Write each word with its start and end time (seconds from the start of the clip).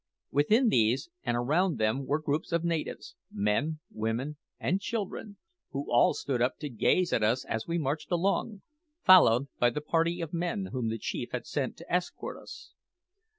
Within 0.31 0.69
these 0.69 1.09
and 1.21 1.37
around 1.37 1.77
them 1.77 2.07
were 2.07 2.19
groups 2.19 2.51
of 2.51 2.63
natives 2.63 3.15
men, 3.31 3.81
women, 3.91 4.37
and 4.59 4.81
children 4.81 5.37
who 5.69 5.91
all 5.91 6.15
stood 6.15 6.41
up 6.41 6.57
to 6.57 6.69
gaze 6.69 7.13
at 7.13 7.21
us 7.21 7.45
as 7.45 7.67
we 7.67 7.77
marched 7.77 8.09
along, 8.09 8.63
followed 9.03 9.47
by 9.59 9.69
the 9.69 9.79
party 9.79 10.19
of 10.19 10.33
men 10.33 10.69
whom 10.71 10.89
the 10.89 10.97
chief 10.97 11.29
had 11.33 11.45
sent 11.45 11.77
to 11.77 11.93
escort 11.93 12.35
us. 12.35 12.73